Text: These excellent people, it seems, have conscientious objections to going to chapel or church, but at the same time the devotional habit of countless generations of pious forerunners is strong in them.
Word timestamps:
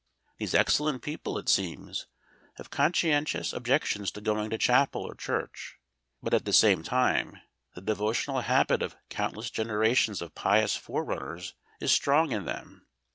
These 0.39 0.55
excellent 0.55 1.03
people, 1.03 1.37
it 1.37 1.47
seems, 1.47 2.07
have 2.55 2.71
conscientious 2.71 3.53
objections 3.53 4.09
to 4.13 4.19
going 4.21 4.49
to 4.49 4.57
chapel 4.57 5.03
or 5.03 5.13
church, 5.13 5.77
but 6.23 6.33
at 6.33 6.43
the 6.43 6.53
same 6.53 6.81
time 6.81 7.39
the 7.75 7.81
devotional 7.81 8.41
habit 8.41 8.81
of 8.81 8.97
countless 9.11 9.51
generations 9.51 10.19
of 10.19 10.33
pious 10.33 10.75
forerunners 10.75 11.53
is 11.79 11.91
strong 11.91 12.31
in 12.31 12.45
them. 12.45 12.87